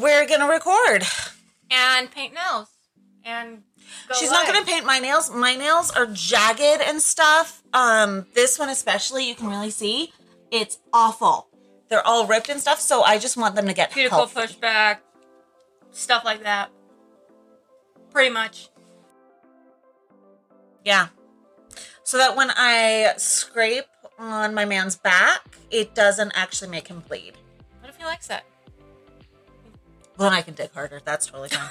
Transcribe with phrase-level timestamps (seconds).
[0.00, 1.04] we're gonna record.
[1.70, 2.68] and paint nails
[3.24, 3.62] and
[4.18, 5.30] She's not gonna paint my nails.
[5.30, 7.62] My nails are jagged and stuff.
[7.72, 10.12] Um, this one especially, you can really see
[10.50, 11.48] it's awful.
[11.88, 12.80] They're all ripped and stuff.
[12.80, 14.54] So I just want them to get cuticle healthy.
[14.54, 14.98] pushback,
[15.90, 16.70] stuff like that.
[18.10, 18.68] Pretty much.
[20.84, 21.08] Yeah.
[22.02, 23.84] So that when I scrape
[24.18, 27.34] on my man's back, it doesn't actually make him bleed.
[27.80, 28.44] What if he likes that?
[30.18, 31.00] Well, then I can dig harder.
[31.04, 31.68] That's totally fine.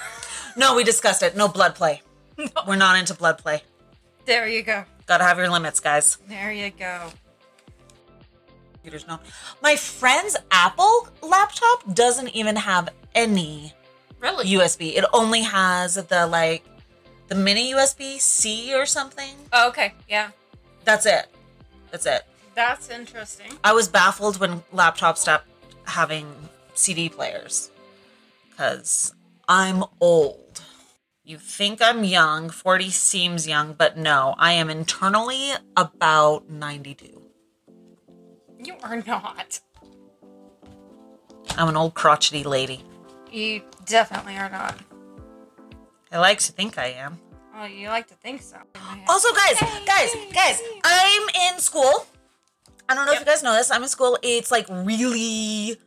[0.55, 1.35] no, we discussed it.
[1.35, 2.01] No blood play.
[2.67, 3.61] We're not into blood play.
[4.25, 4.85] There you go.
[5.05, 6.17] Gotta have your limits, guys.
[6.27, 7.09] There you go.
[8.73, 9.20] Computers no.
[9.61, 13.73] My friend's Apple laptop doesn't even have any
[14.20, 14.45] Really?
[14.48, 14.95] USB.
[14.98, 16.63] It only has the like
[17.27, 19.35] the mini USB C or something.
[19.53, 19.93] oh, okay.
[20.09, 20.29] Yeah.
[20.85, 21.27] That's it.
[21.91, 22.23] That's it.
[22.55, 23.51] That's interesting.
[23.63, 25.48] I was baffled when laptops stopped
[25.84, 26.34] having
[26.73, 27.71] CD players
[28.58, 29.13] because
[29.48, 30.63] I'm old.
[31.24, 37.22] You think I'm young, 40 seems young, but no, I am internally about 92.
[38.63, 39.60] You are not.
[41.55, 42.84] I'm an old crotchety lady.
[43.32, 44.76] You definitely are not.
[46.12, 47.20] I like to think I am.
[47.55, 48.58] Oh, you like to think so.
[49.08, 52.08] Also, guys, guys, guys, I'm in school.
[52.90, 53.70] I don't know if you guys know this.
[53.70, 54.18] I'm in school.
[54.24, 55.78] It's like really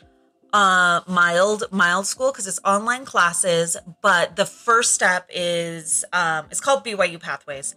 [0.52, 6.60] uh mild mild school because it's online classes but the first step is um it's
[6.60, 7.74] called BYU Pathways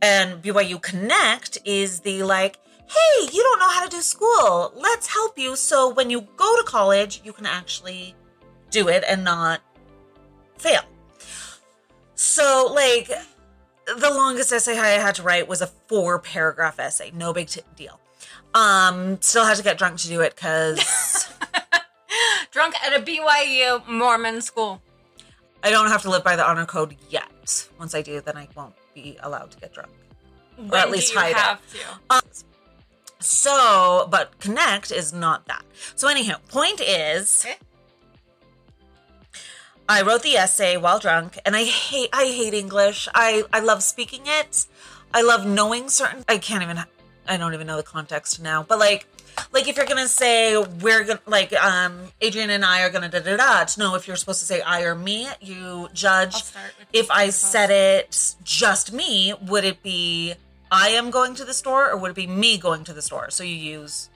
[0.00, 5.06] and BYU Connect is the like hey you don't know how to do school let's
[5.06, 8.14] help you so when you go to college you can actually
[8.70, 9.60] do it and not
[10.58, 10.82] fail
[12.14, 13.10] so like
[13.86, 17.10] the longest essay I had to write was a four paragraph essay.
[17.14, 17.98] No big t- deal.
[18.54, 21.28] Um, still had to get drunk to do it because
[22.50, 24.80] Drunk at a BYU Mormon school.
[25.62, 27.68] I don't have to live by the honor code yet.
[27.78, 29.92] Once I do, then I won't be allowed to get drunk.
[30.56, 31.36] When at least hide it.
[31.36, 31.78] have to?
[32.10, 32.20] Um,
[33.20, 35.64] so, but Connect is not that.
[35.94, 37.56] So, anyhow, point is, Okay.
[39.88, 43.08] I wrote the essay while drunk, and I hate I hate English.
[43.14, 44.66] I I love speaking it.
[45.12, 46.24] I love knowing certain.
[46.28, 46.78] I can't even.
[47.28, 48.62] I don't even know the context now.
[48.62, 49.06] But like,
[49.52, 53.20] like if you're gonna say we're gonna like um Adrian and I are gonna da
[53.20, 53.66] da da.
[53.78, 56.34] Know if you're supposed to say I or me, you judge.
[56.34, 60.34] I'll start with If I said it just me, would it be
[60.70, 63.30] I am going to the store or would it be me going to the store?
[63.30, 64.08] So you use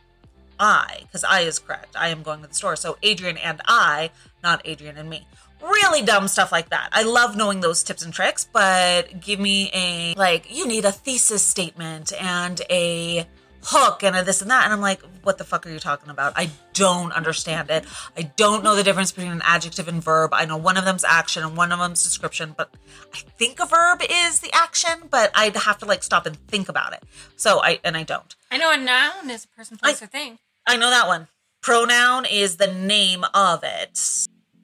[0.58, 1.96] I because I is correct.
[1.98, 2.76] I am going to the store.
[2.76, 4.10] So Adrian and I,
[4.42, 5.26] not Adrian and me.
[5.62, 6.88] Really dumb stuff like that.
[6.92, 10.92] I love knowing those tips and tricks, but give me a like you need a
[10.92, 13.26] thesis statement and a
[13.68, 16.08] hook and a this and that and I'm like what the fuck are you talking
[16.08, 16.34] about?
[16.36, 17.84] I don't understand it.
[18.16, 20.32] I don't know the difference between an adjective and verb.
[20.32, 22.72] I know one of them's action and one of them's description, but
[23.12, 26.68] I think a verb is the action, but I'd have to like stop and think
[26.68, 27.02] about it.
[27.34, 28.36] So I and I don't.
[28.52, 30.38] I know a noun is a person, place, or thing.
[30.64, 31.26] I know that one.
[31.60, 33.98] Pronoun is the name of it.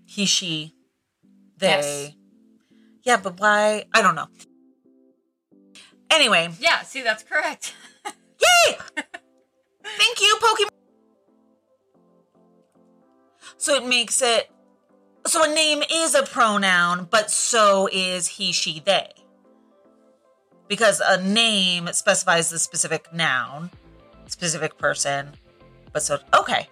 [0.06, 0.74] He, she,
[1.58, 1.66] they.
[1.66, 2.12] Yes.
[3.02, 3.86] Yeah, but why?
[3.92, 4.28] I don't know.
[6.08, 7.74] Anyway, Yeah, see, that's correct.
[8.42, 8.78] yay!
[9.84, 10.68] Thank you, Pokemon.
[13.56, 14.50] So it makes it.
[15.26, 19.12] So a name is a pronoun, but so is he, she, they.
[20.66, 23.70] Because a name specifies the specific noun,
[24.26, 25.34] specific person,
[25.92, 26.68] but so okay.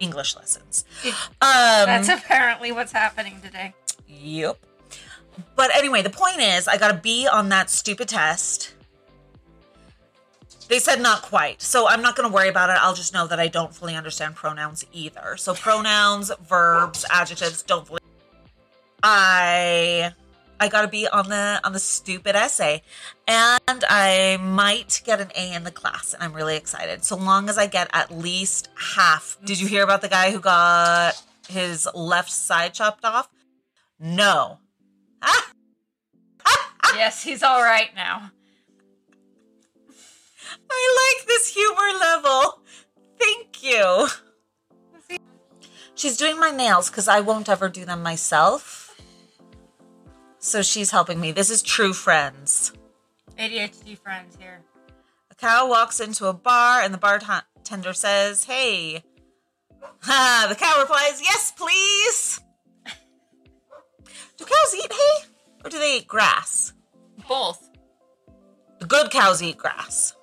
[0.00, 0.84] English lessons.
[1.04, 3.74] Um, That's apparently what's happening today.
[4.06, 4.58] Yep.
[5.56, 8.74] But anyway, the point is, I got a B on that stupid test.
[10.68, 11.62] They said not quite.
[11.62, 12.76] So I'm not going to worry about it.
[12.80, 15.36] I'll just know that I don't fully understand pronouns either.
[15.38, 18.00] So pronouns, verbs, adjectives, don't fully.
[19.02, 20.12] I
[20.60, 22.82] I got to be on the on the stupid essay,
[23.26, 27.04] and I might get an A in the class, and I'm really excited.
[27.04, 29.38] So long as I get at least half.
[29.44, 33.28] Did you hear about the guy who got his left side chopped off?
[34.00, 34.58] No.
[35.22, 35.52] Ah!
[36.94, 38.32] yes, he's all right now.
[40.70, 42.60] I like this humor level.
[43.18, 44.08] Thank you.
[45.94, 48.96] She's doing my nails because I won't ever do them myself.
[50.38, 51.32] So she's helping me.
[51.32, 52.72] This is true friends.
[53.36, 54.60] ADHD friends here.
[55.30, 59.02] A cow walks into a bar and the bartender says, Hey.
[60.02, 62.40] Ha, the cow replies, Yes, please.
[64.36, 65.28] Do cows eat hay
[65.64, 66.72] or do they eat grass?
[67.28, 67.68] Both.
[68.78, 70.14] The good cows eat grass.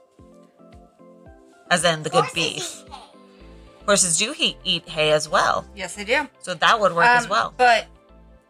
[1.69, 2.83] As in the good beef.
[3.85, 6.27] Horses do he- eat hay as well, Yes, they do.
[6.39, 7.53] so that would work as Um, well.
[7.55, 7.85] But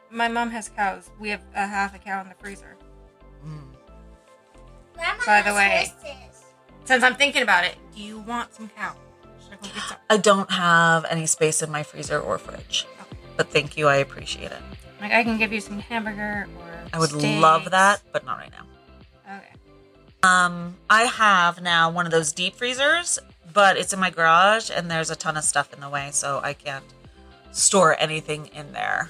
[0.09, 1.09] my mom has cows.
[1.19, 2.75] We have a half a cow in the freezer.
[4.93, 6.43] Grandma By the has way- horses.
[6.85, 8.95] Since I'm thinking about it, do you want some cow?
[9.43, 9.97] Should I go get some?
[10.09, 13.17] I don't have any space in my freezer or fridge, Okay.
[13.35, 13.87] but thank you.
[13.87, 14.61] I appreciate it.
[15.01, 16.85] Like I can give you some hamburger or.
[16.93, 17.41] I would steaks.
[17.41, 18.65] love that, but not right now.
[20.25, 23.19] Um, I have now one of those deep freezers,
[23.53, 26.39] but it's in my garage and there's a ton of stuff in the way, so
[26.43, 26.83] I can't
[27.51, 29.09] store anything in there.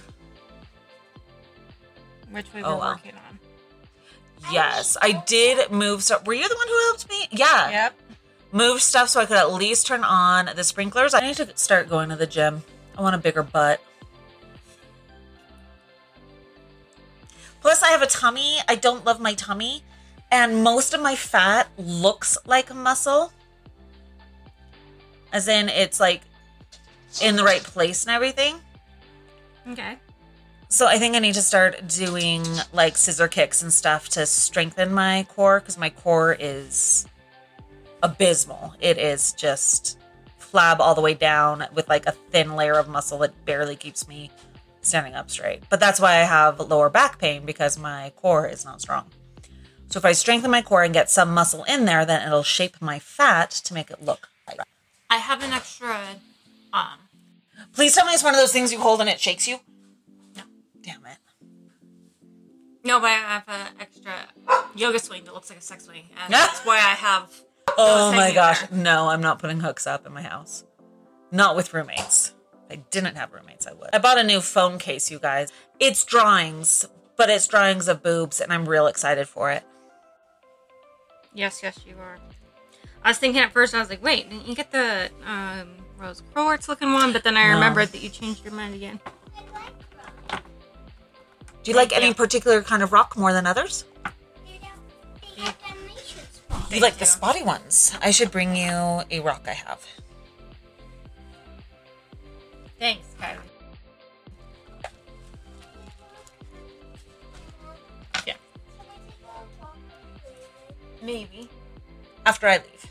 [2.31, 2.89] Which we Oh, were well.
[2.91, 3.39] working on.
[4.51, 6.25] Yes, I did move stuff.
[6.27, 7.27] Were you the one who helped me?
[7.31, 7.69] Yeah.
[7.69, 7.93] Yep.
[8.51, 11.13] Move stuff so I could at least turn on the sprinklers.
[11.13, 12.63] I need to start going to the gym.
[12.97, 13.81] I want a bigger butt.
[17.61, 18.57] Plus, I have a tummy.
[18.67, 19.83] I don't love my tummy.
[20.35, 23.31] And most of my fat looks like muscle.
[25.31, 26.23] As in, it's like
[27.21, 28.59] in the right place and everything.
[29.69, 29.97] Okay.
[30.67, 32.43] So I think I need to start doing
[32.73, 37.07] like scissor kicks and stuff to strengthen my core because my core is
[38.03, 38.73] abysmal.
[38.81, 39.97] It is just
[40.37, 44.05] flab all the way down with like a thin layer of muscle that barely keeps
[44.05, 44.31] me
[44.81, 45.63] standing up straight.
[45.69, 49.09] But that's why I have lower back pain because my core is not strong.
[49.89, 52.81] So if I strengthen my core and get some muscle in there, then it'll shape
[52.81, 54.59] my fat to make it look right.
[55.09, 55.97] I have an extra.
[56.73, 56.99] Um.
[57.73, 59.59] Please tell me it's one of those things you hold and it shakes you.
[60.35, 60.43] No.
[60.81, 61.17] Damn it.
[62.83, 64.13] No, but I have an extra
[64.75, 67.31] yoga swing that looks like a sex swing, and that's why I have.
[67.77, 68.61] Oh my gosh.
[68.61, 68.79] there.
[68.79, 70.63] No, I'm not putting hooks up in my house.
[71.31, 72.33] Not with roommates.
[72.69, 73.89] If I didn't have roommates, I would.
[73.91, 75.51] I bought a new phone case, you guys.
[75.79, 76.87] It's drawings,
[77.17, 79.63] but it's drawings of boobs, and I'm real excited for it.
[81.35, 82.17] Yes, yes, you are.
[83.03, 85.67] I was thinking at first, I was like, wait, didn't you get the um,
[85.97, 87.13] rose quartz looking one?
[87.13, 87.53] But then I No.
[87.55, 88.99] remembered that you changed your mind again.
[89.35, 89.73] I like
[90.31, 90.43] rock.
[91.63, 93.83] Do you like any particular kind of rock more than others?
[94.47, 96.71] They don't- they have Dalmatian spots.
[96.73, 97.93] You like the spotty ones.
[98.01, 99.85] I should bring you a rock I have.
[102.79, 103.37] Thanks, Kylie.
[111.05, 111.49] Maybe.
[112.25, 112.85] After I leave.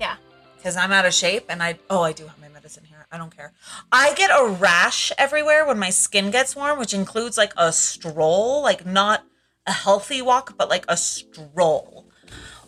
[0.00, 0.16] Yeah.
[0.56, 3.06] Because I'm out of shape and I oh I do have my medicine here.
[3.10, 3.52] I don't care.
[3.90, 8.62] I get a rash everywhere when my skin gets warm, which includes like a stroll,
[8.62, 9.24] like not
[9.66, 12.06] a healthy walk, but like a stroll.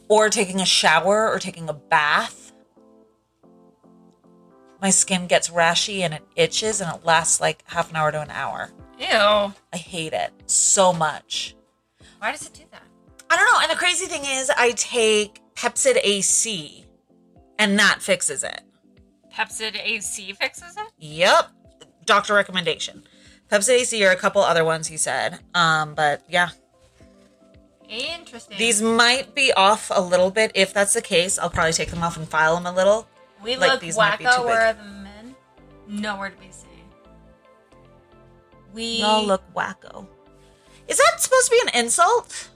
[0.09, 2.53] Or taking a shower or taking a bath.
[4.83, 8.21] My skin gets rashy and it itches and it lasts like half an hour to
[8.21, 8.71] an hour.
[8.99, 9.07] Ew.
[9.73, 11.55] I hate it so much.
[12.19, 12.83] Why does it do that?
[13.31, 13.61] I don't know.
[13.63, 16.85] And the crazy thing is, I take Pepcid AC,
[17.59, 18.61] and that fixes it.
[19.33, 20.87] Pepcid AC fixes it?
[20.99, 21.51] Yep,
[22.05, 23.05] doctor recommendation.
[23.51, 25.39] Pepcid AC or a couple other ones he said.
[25.55, 26.51] Um, but yeah,
[27.89, 28.59] Interesting.
[28.59, 30.53] these might be off a little bit.
[30.55, 33.09] If that's the case, I'll probably take them off and file them a little.
[33.43, 34.45] we like, look these wacko.
[34.45, 35.35] Where are the men?
[35.89, 36.69] Nowhere to be seen.
[38.73, 40.07] We Y'all look wacko.
[40.87, 42.51] Is that supposed to be an insult?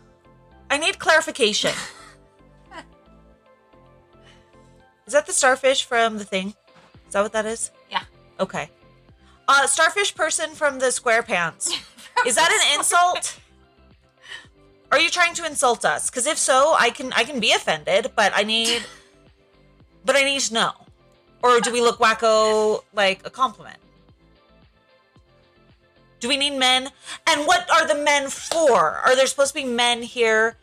[0.75, 1.73] I need clarification.
[5.07, 6.49] is that the starfish from the thing?
[7.07, 7.71] Is that what that is?
[7.89, 8.03] Yeah.
[8.41, 8.69] Okay.
[9.47, 11.71] Uh, starfish person from the SquarePants.
[12.27, 13.39] Is that an insult?
[14.91, 16.11] Are you trying to insult us?
[16.11, 18.83] Because if so, I can I can be offended, but I need,
[20.05, 20.73] but I need to know.
[21.45, 23.79] Or do we look wacko like a compliment?
[26.19, 26.91] Do we need men?
[27.29, 28.97] And what are the men for?
[29.05, 30.57] Are there supposed to be men here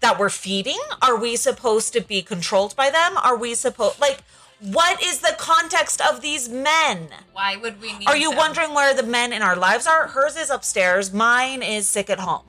[0.00, 0.78] that we're feeding?
[1.02, 3.16] Are we supposed to be controlled by them?
[3.18, 4.22] Are we supposed like
[4.60, 7.08] what is the context of these men?
[7.32, 8.08] Why would we need?
[8.08, 8.38] Are you them?
[8.38, 10.08] wondering where the men in our lives are?
[10.08, 11.12] Hers is upstairs.
[11.12, 12.44] Mine is sick at home.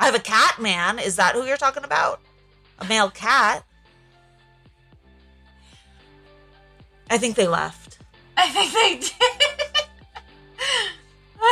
[0.00, 0.98] I have a cat man.
[0.98, 2.20] Is that who you're talking about?
[2.78, 3.64] A male cat?
[7.10, 7.98] I think they left.
[8.36, 9.12] I think they did.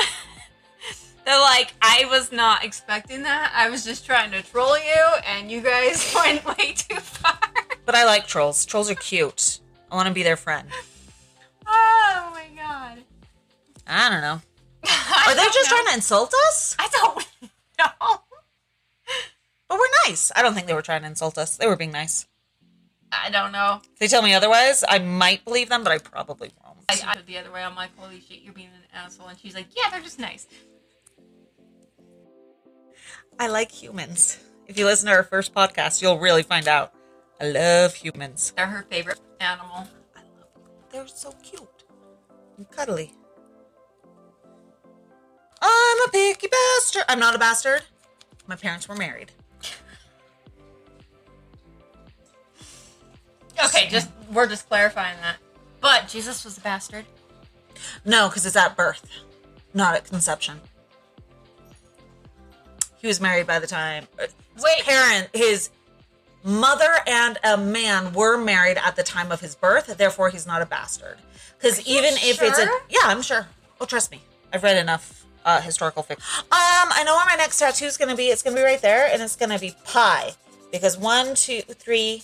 [1.25, 3.53] They're like, I was not expecting that.
[3.55, 7.39] I was just trying to troll you, and you guys went way too far.
[7.85, 8.65] But I like trolls.
[8.65, 9.61] Trolls are cute.
[9.91, 10.69] I want to be their friend.
[11.73, 12.99] Oh my god.
[13.87, 14.41] I don't know.
[14.85, 15.77] I Are they just know.
[15.77, 16.75] trying to insult us?
[16.81, 17.27] I don't
[17.79, 18.21] know.
[19.69, 20.33] But we're nice.
[20.35, 21.57] I don't think they were trying to insult us.
[21.59, 22.27] They were being nice.
[23.13, 23.81] I don't know.
[23.93, 26.79] If they tell me otherwise, I might believe them, but I probably won't.
[26.89, 27.63] I, I the other way.
[27.63, 29.29] I'm like, holy shit, you're being an asshole.
[29.29, 30.49] And she's like, yeah, they're just nice.
[33.39, 34.39] I like humans.
[34.67, 36.93] If you listen to our first podcast, you'll really find out.
[37.41, 38.53] I love humans.
[38.57, 39.89] They're her favorite animal.
[40.15, 40.63] I love them.
[40.93, 41.85] They're so cute
[42.57, 43.13] and cuddly.
[45.63, 47.05] I'm a picky bastard.
[47.09, 47.83] I'm not a bastard.
[48.47, 49.33] My parents were married.
[53.65, 55.37] Okay, just we're just clarifying that.
[55.81, 57.05] But Jesus was a bastard.
[58.05, 59.07] No, because it's at birth,
[59.75, 60.61] not at conception.
[63.01, 64.07] He was married by the time.
[64.19, 64.85] His Wait.
[64.85, 65.71] parent, his
[66.45, 69.87] mother and a man were married at the time of his birth.
[69.97, 71.19] Therefore, he's not a bastard.
[71.59, 73.47] Because even if it's a yeah, I'm sure.
[73.81, 74.21] Oh, trust me,
[74.53, 76.25] I've read enough uh, historical fiction.
[76.39, 78.27] Um, I know where my next tattoo is going to be.
[78.29, 80.33] It's going to be right there, and it's going to be pi
[80.73, 82.23] because one, two, three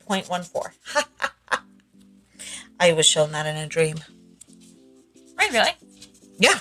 [0.00, 0.74] point one four.
[2.80, 3.96] I was shown that in a dream.
[5.36, 5.72] Right, really?
[6.38, 6.58] Yeah.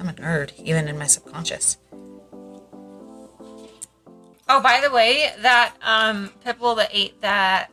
[0.00, 1.76] I'm a nerd, even in my subconscious.
[4.48, 7.70] Oh, by the way, that um pitbull that ate that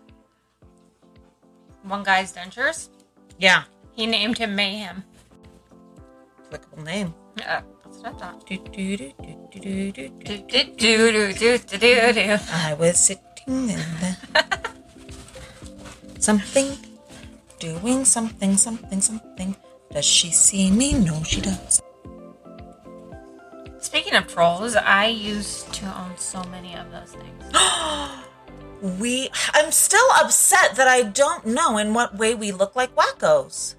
[1.84, 2.89] one guy's dentures,
[3.39, 3.63] Yeah.
[3.96, 5.03] he named him Mayhem.
[6.51, 7.13] Clickable name.
[7.38, 8.46] Yeah, that's what I thought.
[8.46, 10.38] Do, do, do, do, do, do, do, do.
[10.38, 12.38] Do, do, do, do, do, do, do.
[12.51, 14.17] I was sitting in the
[16.19, 16.77] something,
[17.60, 19.55] doing something, something, something.
[19.91, 20.93] Does she see me?
[20.93, 21.81] No, she does.
[23.79, 27.43] Speaking of trolls, I used to own so many of those things.
[28.79, 29.31] We.
[29.55, 33.74] I'm still upset that I don't know in what way we look like wackos,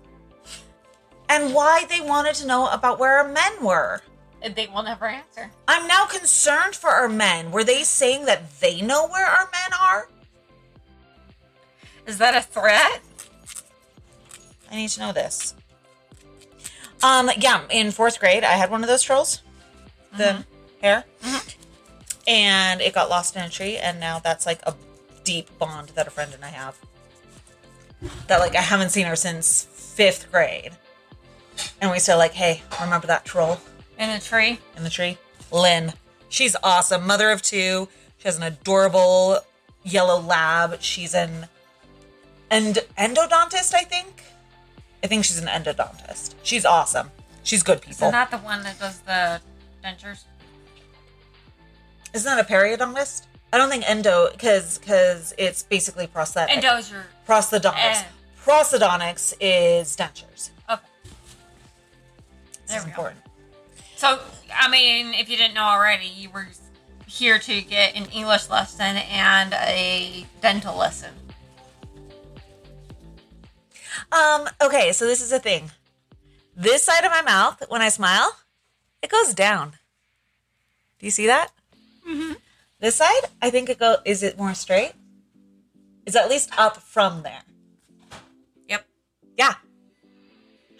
[1.29, 4.03] and why they wanted to know about where our men were.
[4.43, 5.53] And They will never answer.
[5.69, 7.53] I'm now concerned for our men.
[7.53, 10.09] Were they saying that they know where our men are?
[12.07, 13.01] Is that a threat?
[14.71, 15.55] I need to know this.
[17.03, 19.43] Um, yeah, in fourth grade, I had one of those trolls,
[20.17, 20.43] the mm-hmm.
[20.83, 21.49] hair, mm-hmm.
[22.27, 24.75] and it got lost in a tree, and now that's like a
[25.25, 26.79] deep bond that a friend and I have.
[28.29, 30.73] That like I haven't seen her since fifth grade,
[31.81, 33.59] and we still like, hey, remember that troll
[33.99, 34.59] In the tree?
[34.77, 35.19] in the tree?
[35.51, 35.93] Lynn,
[36.29, 37.89] she's awesome, mother of two.
[38.19, 39.39] She has an adorable
[39.85, 40.81] yellow lab.
[40.81, 41.49] She's an
[42.51, 44.23] end endodontist, I think.
[45.03, 46.35] I think she's an endodontist.
[46.43, 47.11] She's awesome.
[47.43, 48.11] She's good people.
[48.11, 49.41] not the one that does the
[49.83, 50.25] dentures?
[52.15, 53.27] Isn't that a periodontist?
[53.53, 56.57] I don't think endo because because it's basically prosthetic.
[56.57, 57.05] Endo's your.
[57.27, 57.75] Prosthodontics.
[57.75, 58.03] Eh.
[58.45, 60.51] Prosthodontics is dentures.
[60.71, 60.83] Okay.
[61.03, 61.13] This
[62.69, 62.95] There is we go.
[62.95, 63.21] important.
[63.97, 64.21] So,
[64.55, 66.47] I mean, if you didn't know already, you were
[67.07, 71.11] here to get an English lesson and a dental lesson.
[74.13, 75.71] Um, okay, so this is a thing.
[76.57, 78.35] This side of my mouth, when I smile,
[79.03, 79.73] it goes down.
[80.99, 81.51] Do you see that?
[82.09, 82.35] Mm-hmm.
[82.81, 83.97] This side, I think it go.
[84.05, 84.93] Is it more straight?
[86.07, 87.43] Is at least up from there.
[88.69, 88.87] Yep.
[89.37, 89.55] Yeah.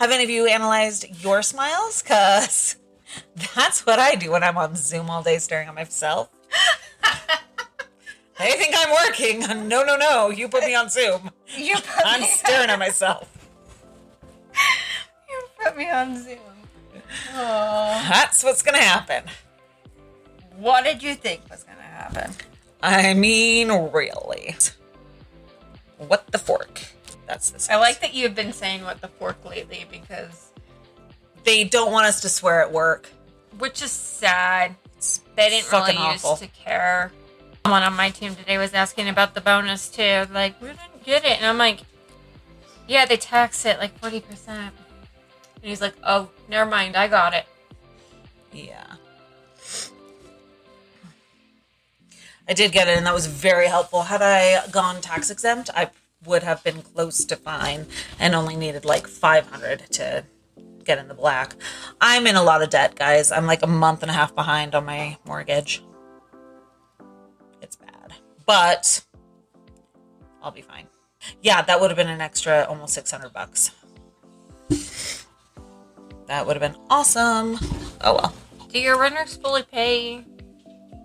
[0.01, 2.03] Have any of you analyzed your smiles?
[2.03, 2.77] Cause
[3.55, 6.31] that's what I do when I'm on Zoom all day staring at myself.
[8.39, 9.43] they think I'm working.
[9.69, 10.31] No, no, no.
[10.31, 11.31] You put me on Zoom.
[11.57, 13.29] You put, me I'm staring at myself.
[15.29, 16.58] you put me on Zoom.
[17.35, 19.25] That's what's gonna happen.
[20.57, 22.33] What did you think was going to happen?
[22.83, 24.57] I mean, really.
[25.99, 26.81] What the fork?
[27.27, 27.73] That's the.
[27.73, 30.51] I like that you've been saying what the fork lately because,
[31.45, 33.09] They don't want us to swear at work.
[33.59, 34.75] which is sad.
[35.37, 36.31] They didn't really awful.
[36.31, 37.13] used to care.
[37.65, 40.27] Someone on my team today was asking about the bonus too.
[40.33, 41.37] Like, we didn't get it.
[41.39, 41.83] And I'm like,
[42.89, 44.71] yeah, they tax it like 40%.
[45.61, 46.97] And he's like, oh, never mind.
[46.97, 47.47] I got it.
[48.53, 48.95] Yeah.
[52.49, 54.03] I did get it, and that was very helpful.
[54.03, 55.91] Had I gone tax exempt, I
[56.25, 57.87] would have been close to fine
[58.19, 60.25] and only needed like 500 to
[60.85, 61.55] get in the black.
[62.01, 63.31] I'm in a lot of debt, guys.
[63.31, 65.85] I'm like a month and a half behind on my mortgage.
[67.61, 68.15] It's bad,
[68.47, 69.05] but
[70.43, 70.87] I'll be fine.
[71.43, 73.73] Yeah, that would have been an extra almost 600 bucks.
[76.29, 77.59] That would have been awesome.
[78.03, 78.35] Oh well.
[78.69, 80.25] Do your renters fully pay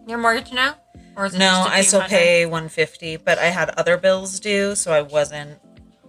[0.05, 0.75] your mortgage now?
[1.15, 4.91] Or is it No, I still pay 150, but I had other bills due, so
[4.91, 5.59] I wasn't.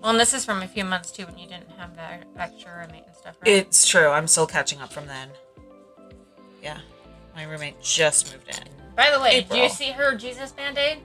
[0.01, 2.87] Well, and this is from a few months too when you didn't have that extra
[2.91, 3.51] maintenance stuff, right?
[3.51, 4.09] It's true.
[4.09, 5.29] I'm still catching up from then.
[6.63, 6.79] Yeah.
[7.37, 8.65] My roommate just moved in.
[8.97, 10.99] By the way, did you see her Jesus band aid?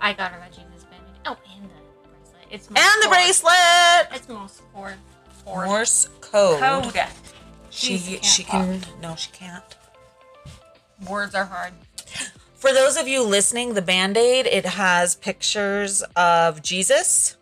[0.00, 1.20] I got her a Jesus band aid.
[1.26, 2.46] Oh, and the bracelet.
[2.50, 4.08] It's most And the bracelet!
[4.12, 4.96] It's most forward.
[5.44, 5.66] Forward.
[5.66, 6.60] Morse code.
[6.60, 7.02] Code.
[7.70, 9.64] She Jeez, she can't no, she can't.
[11.08, 11.72] Words are hard.
[12.54, 17.36] For those of you listening, the band aid, it has pictures of Jesus.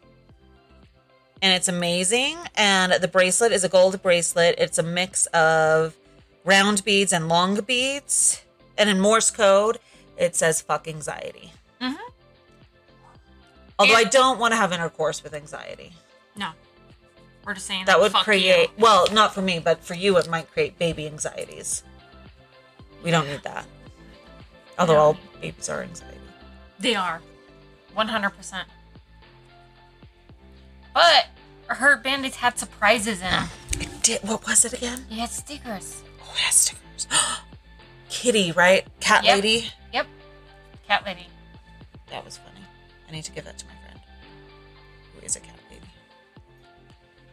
[1.41, 2.39] And it's amazing.
[2.57, 4.55] And the bracelet is a gold bracelet.
[4.59, 5.97] It's a mix of
[6.45, 8.43] round beads and long beads.
[8.79, 9.79] And in Morse code,
[10.17, 11.53] it says fuck anxiety.
[11.81, 11.97] Mhm.
[13.79, 15.93] Although I don't want to have intercourse with anxiety.
[16.37, 16.51] No.
[17.45, 18.75] We're just saying That would create, you.
[18.79, 21.83] well, not for me, but for you, it might create baby anxieties.
[23.03, 23.67] We don't need that.
[24.79, 25.01] Although No.
[25.01, 26.19] all babies are anxiety.
[26.79, 27.21] They are.
[27.97, 28.65] 100%.
[30.95, 31.27] But
[31.67, 33.49] her bandits had surprises in them.
[33.81, 34.23] It did.
[34.23, 35.05] What was it again?
[35.11, 36.03] It had stickers.
[36.23, 37.07] Oh, it has stickers.
[38.09, 38.87] Kitty, right?
[39.01, 39.35] Cat Yep.
[39.37, 39.71] lady.
[39.93, 40.07] Yep.
[40.87, 41.27] Cat lady.
[42.11, 42.61] That was funny.
[43.09, 44.01] I need to give that to my friend,
[45.15, 45.62] who is a cat lady.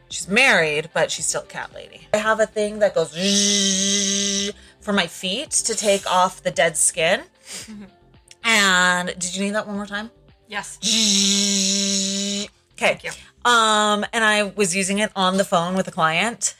[0.10, 2.08] She's married, but she's still a cat lady.
[2.14, 3.12] I have a thing that goes
[4.82, 7.24] for my feet to take off the dead skin.
[8.42, 10.10] And did you need that one more time?
[10.48, 10.80] Yes.
[12.80, 12.96] Okay.
[12.96, 13.12] Thank you.
[13.44, 16.56] Um, and I was using it on the phone with a client.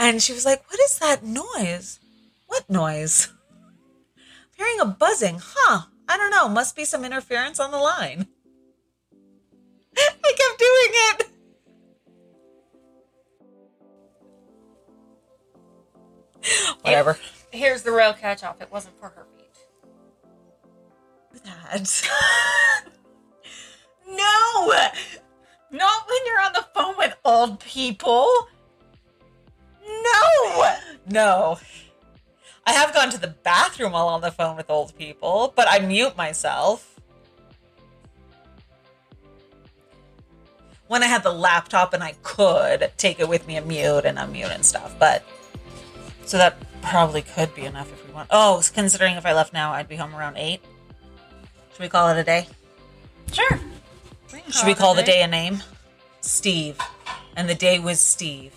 [0.00, 2.00] And she was like, What is that noise?
[2.48, 3.28] What noise?
[4.16, 4.22] I'm
[4.56, 5.38] hearing a buzzing.
[5.40, 5.82] Huh.
[6.08, 6.48] I don't know.
[6.48, 8.26] Must be some interference on the line.
[9.96, 11.23] I kept doing it.
[16.82, 17.18] Whatever.
[17.50, 18.60] Here's the real catch off.
[18.60, 19.56] It wasn't for her feet.
[21.44, 22.10] That.
[24.06, 24.70] No!
[25.70, 28.48] Not when you're on the phone with old people.
[29.82, 30.76] No!
[31.08, 31.58] No.
[32.66, 35.80] I have gone to the bathroom while on the phone with old people, but I
[35.80, 36.98] mute myself.
[40.86, 44.18] When I had the laptop and I could take it with me and mute and
[44.18, 45.24] unmute and stuff, but
[46.26, 48.28] so that probably could be enough if we want.
[48.30, 50.60] Oh, considering if I left now, I'd be home around eight.
[51.72, 52.46] Should we call it a day?
[53.32, 53.60] Sure.
[54.50, 55.62] Should we call the day a name?
[56.20, 56.78] Steve.
[57.36, 58.54] And the day was Steve.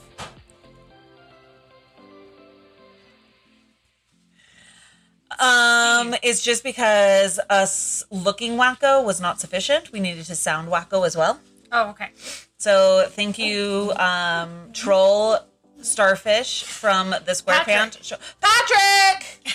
[5.39, 9.91] Um, it's just because us looking wacko was not sufficient.
[9.91, 11.39] We needed to sound wacko as well.
[11.71, 12.09] Oh, okay.
[12.57, 15.39] So thank you, um, troll
[15.81, 18.03] starfish from the SquarePants Patrick.
[18.03, 18.17] show.
[18.41, 19.53] Patrick.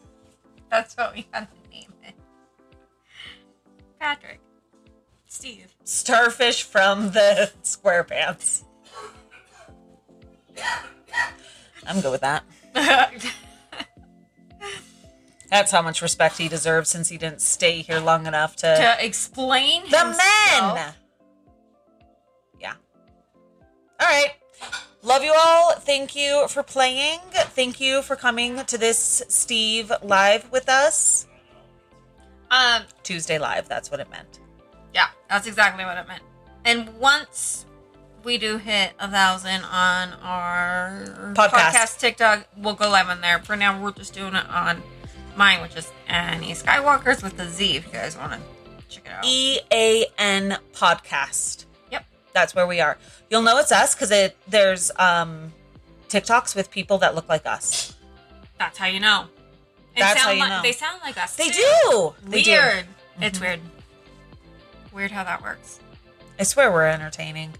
[0.70, 2.14] That's what we had to name it.
[4.00, 4.40] Patrick.
[5.28, 5.74] Steve.
[5.84, 8.64] Starfish from the SquarePants.
[11.86, 12.44] I'm good with that.
[15.50, 18.74] That's how much respect he deserves since he didn't stay here long enough to.
[18.74, 20.18] to explain the himself.
[20.74, 20.94] men!
[22.58, 22.72] Yeah.
[24.00, 24.30] All right.
[25.02, 25.72] Love you all.
[25.74, 27.18] Thank you for playing.
[27.32, 31.26] Thank you for coming to this Steve live with us.
[32.50, 33.68] Um, Tuesday live.
[33.68, 34.38] That's what it meant.
[34.94, 36.22] yeah, that's exactly what it meant.
[36.64, 37.66] And once
[38.22, 41.98] we do hit a thousand on our Podcast.
[41.98, 43.40] TikTok, we'll go live on there.
[43.40, 44.80] For now, we're just doing it on
[45.34, 47.76] mine, which is Annie Skywalker's with the Z.
[47.76, 48.40] If you guys want to
[48.88, 49.24] check it out.
[49.24, 51.64] E A N podcast.
[52.32, 52.98] That's where we are.
[53.30, 55.52] You'll know it's us because it there's um
[56.08, 57.94] TikToks with people that look like us.
[58.58, 59.26] That's how you know.
[59.96, 60.62] It That's sound how you like- know.
[60.62, 61.36] They sound like us.
[61.36, 61.52] They too.
[61.90, 62.14] do.
[62.24, 62.50] They do.
[62.52, 62.66] Mm-hmm.
[62.76, 62.86] Weird.
[63.20, 63.60] It's weird.
[64.92, 65.80] Weird how that works.
[66.38, 67.52] I swear we're entertaining.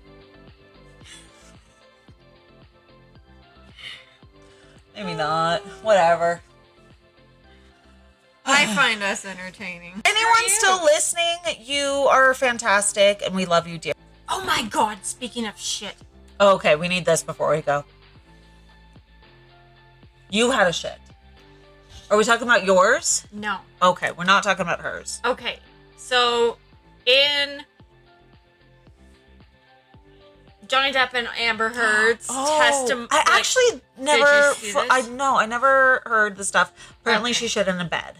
[4.94, 5.62] Maybe not.
[5.82, 6.40] Whatever.
[8.44, 10.02] I find us entertaining.
[10.04, 10.48] Anyone How are you?
[10.48, 13.94] still listening, you are fantastic and we love you, dear.
[14.34, 15.94] Oh my god, speaking of shit.
[16.40, 17.84] Oh, okay, we need this before we go.
[20.30, 20.98] You had a shit.
[22.10, 23.24] Are we talking about yours?
[23.30, 23.58] No.
[23.82, 25.20] Okay, we're not talking about hers.
[25.24, 25.58] Okay.
[25.98, 26.56] So
[27.06, 27.62] in
[30.68, 34.54] Johnny Depp and Amber Heard's testimony Oh, I actually never.
[34.54, 34.88] see fr- this?
[34.90, 36.72] I no, I never heard the stuff.
[37.02, 37.38] Apparently, Okay.
[37.40, 38.14] she shit in a bed.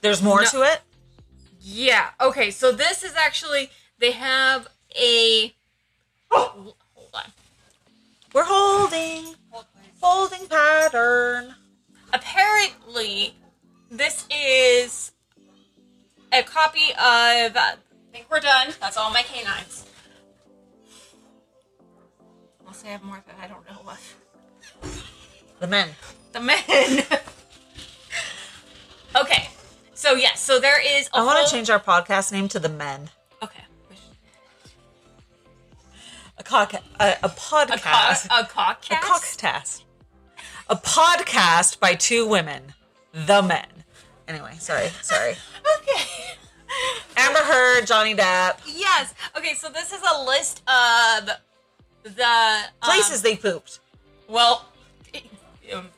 [0.00, 0.48] There's more No.
[0.50, 0.80] to it.
[1.60, 2.10] Yeah.
[2.20, 4.68] Okay, so this is actually they have
[4.98, 5.54] a
[6.30, 6.74] oh!
[6.94, 7.32] hold on.
[8.32, 9.34] We're holding,
[10.00, 11.54] holding pattern.
[12.12, 13.34] apparently
[13.90, 15.12] this is
[16.32, 17.74] a copy of I
[18.12, 18.74] think we're done.
[18.80, 19.86] That's all my canines.
[22.60, 23.98] Unless I have more that I don't know what.
[25.58, 25.88] The men.
[26.32, 27.04] The men.
[29.16, 29.47] okay.
[29.98, 32.68] So yes, so there is a I want to change our podcast name to the
[32.68, 33.10] men.
[33.42, 33.64] Okay.
[36.38, 36.72] A cock.
[36.72, 38.28] A, a A podcast.
[38.28, 38.92] cock a cockcast?
[38.92, 39.82] A cockcast.
[40.70, 42.74] A podcast by two women.
[43.12, 43.66] the men.
[44.28, 45.34] Anyway, sorry, sorry.
[45.80, 46.04] Okay.
[47.16, 49.14] Amber Heard, Johnny Depp, Yes.
[49.36, 51.30] Okay, so this is a list of
[52.04, 53.80] the um, places they pooped.
[54.28, 54.64] Well,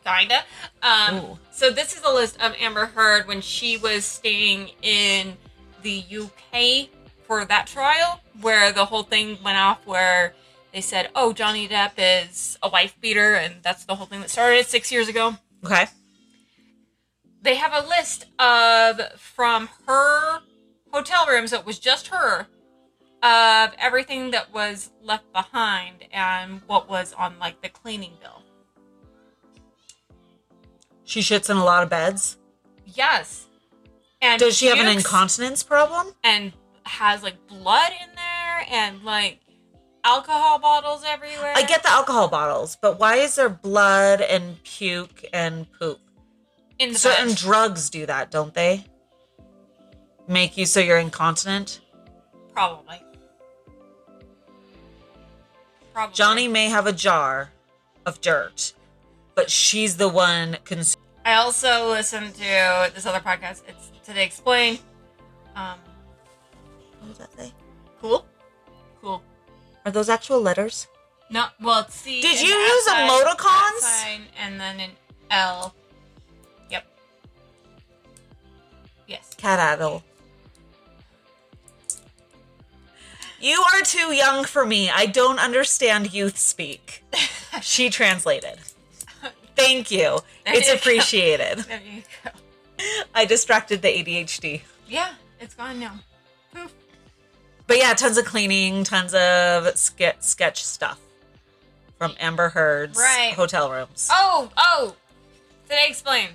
[0.05, 0.45] kinda.
[0.83, 5.37] Um, so this is a list of Amber Heard when she was staying in
[5.83, 6.89] the UK
[7.27, 10.35] for that trial, where the whole thing went off, where
[10.73, 14.31] they said, "Oh, Johnny Depp is a wife beater," and that's the whole thing that
[14.31, 15.37] started six years ago.
[15.65, 15.87] Okay.
[17.43, 20.41] They have a list of from her
[20.93, 22.47] hotel room, so it was just her,
[23.23, 28.39] of everything that was left behind and what was on like the cleaning bill.
[31.11, 32.38] She shits in a lot of beds.
[32.85, 33.46] Yes.
[34.23, 36.14] And Does she have an incontinence problem?
[36.23, 36.53] And
[36.85, 39.40] has like blood in there and like
[40.05, 41.53] alcohol bottles everywhere.
[41.57, 45.99] I get the alcohol bottles, but why is there blood and puke and poop?
[46.79, 47.37] in Certain bed.
[47.38, 48.85] drugs do that, don't they?
[50.29, 51.81] Make you so you're incontinent.
[52.55, 53.03] probably.
[55.92, 56.14] Probably.
[56.14, 57.51] Johnny may have a jar
[58.07, 58.75] of dirt,
[59.35, 63.62] but she's the one cons- I also listened to this other podcast.
[63.69, 64.81] It's Today Explained.
[65.55, 65.79] Um,
[67.01, 67.53] What does that say?
[68.01, 68.27] cool.
[69.01, 69.23] Cool.
[69.85, 70.87] Are those actual letters?
[71.31, 72.21] No, well, it's C.
[72.21, 73.77] Did you the use sign, emoticons?
[73.77, 74.90] at sign, and then an
[75.31, 75.75] L.
[76.71, 76.85] Yep.
[79.07, 79.31] Yes.
[79.37, 80.03] Cat addle.
[83.40, 84.90] You are too young for me.
[84.90, 87.05] I don't understand youth speak.
[87.62, 88.59] She translated.
[89.64, 90.18] Thank you.
[90.44, 90.79] There It's you go.
[90.79, 91.59] appreciated.
[91.61, 92.31] There you go.
[93.14, 94.62] I distracted the ADHD.
[94.88, 95.94] Yeah, it's gone now.
[96.55, 96.73] Poof.
[97.66, 100.99] But yeah, tons of cleaning, tons of ske- sketch stuff
[101.99, 103.35] from Amber Heard's Right.
[103.35, 104.09] hotel rooms.
[104.11, 104.96] Oh, oh.
[105.68, 106.31] Did I explain.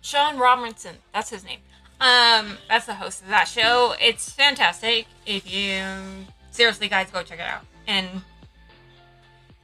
[0.00, 1.60] Sean Robinson, that's his name.
[2.00, 3.94] Um, that's the host of that show.
[4.00, 5.06] It's fantastic.
[5.26, 5.82] If you
[6.50, 7.64] seriously, guys, go check it out.
[7.86, 8.08] And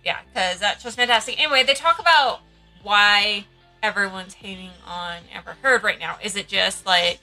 [0.04, 1.38] yeah, because that show's fantastic.
[1.40, 2.40] Anyway, they talk about
[2.84, 3.46] why
[3.82, 6.16] everyone's hating on Amber Heard right now.
[6.22, 7.18] Is it just like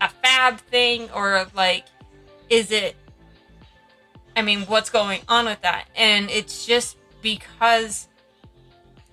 [0.00, 1.86] a fab thing, or like,
[2.48, 2.94] is it?
[4.36, 5.88] I mean, what's going on with that?
[5.96, 8.06] And it's just because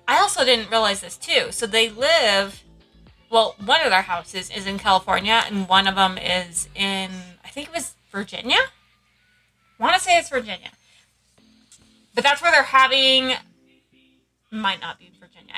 [0.06, 1.48] I also didn't realize this too.
[1.50, 2.62] So they live,
[3.28, 7.10] well, one of their houses is in California, and one of them is in,
[7.44, 8.58] I think it was Virginia.
[9.80, 10.70] Want to say it's Virginia,
[12.14, 13.32] but that's where they're having.
[14.52, 15.10] Might not be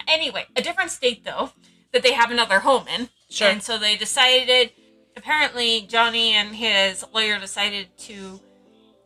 [0.06, 1.52] Anyway, a different state though
[1.92, 3.08] that they have another home in.
[3.30, 3.48] Sure.
[3.48, 4.72] And so they decided.
[5.16, 8.40] Apparently, Johnny and his lawyer decided to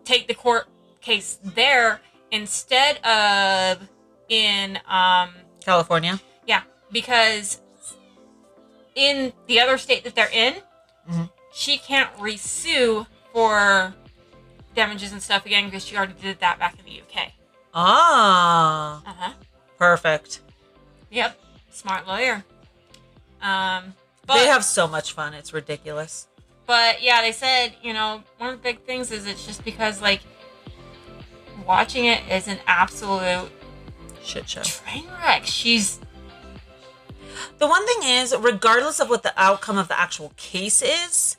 [0.04, 0.68] take the court
[1.00, 3.88] case there instead of
[4.28, 5.30] in um
[5.64, 6.20] California.
[6.46, 7.60] yeah because
[8.94, 10.54] in the other state that they're in
[11.10, 11.30] Mhm.
[11.52, 13.94] she can't resue for
[14.74, 17.32] damages and stuff again because she already did that back in the uk
[17.74, 19.32] Ah, uh-huh
[19.78, 20.40] perfect.
[21.12, 21.38] Yep
[21.70, 22.44] smart lawyer
[23.40, 23.94] um
[24.26, 25.34] but they have so much fun.
[25.34, 26.28] It's ridiculous.
[26.66, 30.00] But yeah, they said, you know, one of the big things is it's just because
[30.00, 30.20] like
[31.66, 33.50] watching it is an absolute
[34.22, 34.62] Shit show.
[34.62, 35.44] train wreck.
[35.44, 35.98] She's
[37.58, 41.36] The one thing is, regardless of what the outcome of the actual case is,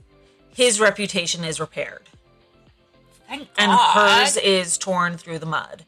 [0.54, 2.10] his reputation is repaired.
[3.28, 5.86] thank And hers is torn through the mud.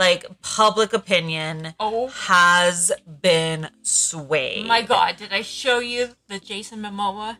[0.00, 4.64] Like public opinion Oh has been swayed.
[4.64, 5.18] Oh my God!
[5.18, 7.36] Did I show you the Jason Momoa?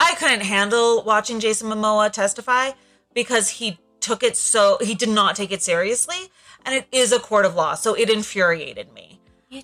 [0.00, 2.70] I couldn't handle watching Jason Momoa testify
[3.12, 6.32] because he took it so he did not take it seriously,
[6.64, 9.20] and it is a court of law, so it infuriated me.
[9.50, 9.60] You.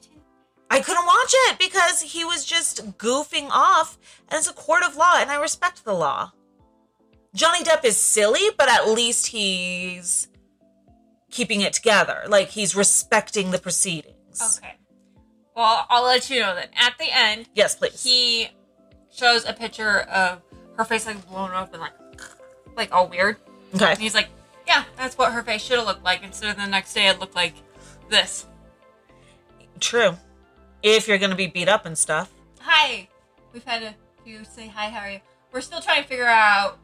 [0.71, 3.97] I couldn't watch it because he was just goofing off,
[4.29, 6.33] and it's a court of law, and I respect the law.
[7.35, 10.29] Johnny Depp is silly, but at least he's
[11.37, 12.25] keeping it together.
[12.29, 14.59] Like he's respecting the proceedings.
[14.59, 14.75] Okay.
[15.55, 16.69] Well, I'll let you know then.
[16.77, 18.03] At the end, Yes, please.
[18.03, 18.49] he
[19.15, 20.43] shows a picture of
[20.77, 21.93] her face like blown up and like,
[22.77, 23.37] like all weird.
[23.73, 23.95] And okay.
[24.03, 24.29] he's like,
[24.67, 27.19] "Yeah, that's what her face should have looked like." Instead of the next day, it
[27.21, 27.55] looked like
[28.09, 28.47] this.
[29.81, 30.17] True.
[30.83, 32.33] If you're gonna be beat up and stuff.
[32.61, 33.09] Hi.
[33.53, 33.95] We've had a
[34.25, 34.89] few say hi.
[34.91, 35.21] How are you?
[35.53, 36.79] We're still trying to figure out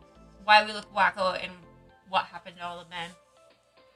[0.44, 1.52] why we look wacko and
[2.08, 3.10] what happened to all the men.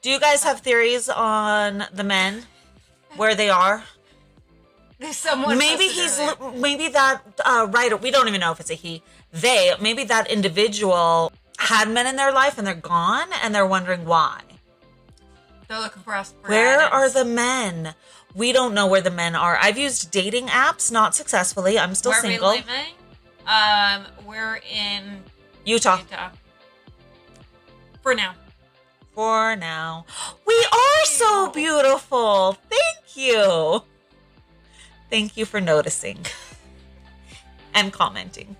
[0.01, 2.43] Do you guys have theories on the men?
[3.15, 3.83] Where they are?
[4.99, 5.57] There's someone.
[5.57, 7.97] maybe he's li- maybe that uh, writer.
[7.97, 9.03] We don't even know if it's a he.
[9.31, 14.05] They maybe that individual had men in their life and they're gone and they're wondering
[14.05, 14.41] why.
[15.67, 16.33] They're looking for us.
[16.45, 17.93] Where are the men?
[18.33, 19.57] We don't know where the men are.
[19.61, 21.77] I've used dating apps, not successfully.
[21.77, 22.49] I'm still Where single.
[22.49, 22.93] Are we living?
[23.47, 25.23] Um, we're in
[25.65, 26.29] Utah Utah.
[28.01, 28.33] For now.
[29.17, 30.05] For now.
[30.45, 32.55] We are so beautiful.
[32.69, 33.81] Thank you.
[35.09, 36.19] Thank you for noticing
[37.73, 38.55] and commenting.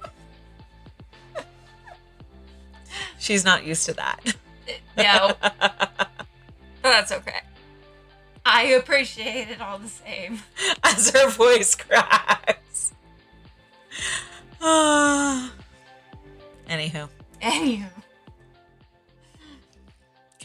[3.20, 4.36] She's not used to that.
[4.98, 5.36] Uh, no.
[5.40, 6.10] but
[6.82, 7.42] that's okay.
[8.44, 10.40] I appreciate it all the same.
[10.84, 12.96] As her voice cracks.
[14.60, 15.52] Anywho.
[17.44, 17.97] Anywho.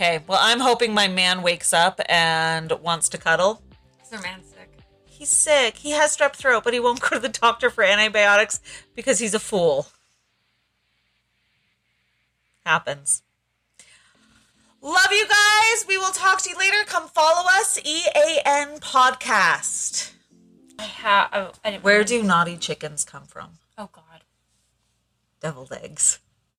[0.03, 3.63] Okay, well, I'm hoping my man wakes up and wants to cuddle.
[4.03, 4.69] Is their man sick?
[5.05, 5.77] He's sick.
[5.77, 8.59] He has strep throat, but he won't go to the doctor for antibiotics
[8.97, 9.87] because he's a fool.
[12.67, 13.23] Happens.
[14.81, 15.87] Love you guys.
[15.87, 16.79] We will talk to you later.
[16.85, 20.15] Come follow us, EAN Podcast.
[20.81, 21.55] I have.
[21.65, 23.51] Oh, Where do naughty chickens come from?
[23.79, 24.25] Oh God.
[25.41, 26.19] Deviled eggs.